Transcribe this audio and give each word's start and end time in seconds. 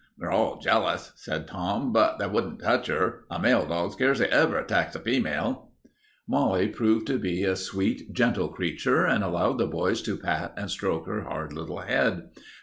"They're 0.17 0.31
all 0.31 0.57
jealous," 0.57 1.11
said 1.15 1.45
Tom, 1.45 1.93
"but 1.93 2.17
they 2.17 2.25
wouldn't 2.25 2.59
touch 2.59 2.89
'er. 2.89 3.25
A 3.29 3.37
male 3.37 3.67
dog 3.67 3.91
scarcely 3.91 4.25
ever 4.25 4.57
attacks 4.57 4.95
a 4.95 4.99
female." 4.99 5.69
[Illustration: 6.27 6.27
White 6.27 6.37
English 6.37 6.47
Bull 6.47 6.47
Terrier] 6.47 6.47
Molly 6.47 6.67
proved 6.95 7.07
to 7.07 7.19
be 7.19 7.43
a 7.43 7.55
sweet, 7.55 8.11
gentle 8.11 8.47
creature, 8.47 9.05
and 9.05 9.23
allowed 9.23 9.59
the 9.59 9.67
boys 9.67 10.01
to 10.01 10.17
pat 10.17 10.55
and 10.57 10.71
stroke 10.71 11.05
her 11.05 11.21
hard 11.25 11.53
little 11.53 11.81
head. 11.81 12.29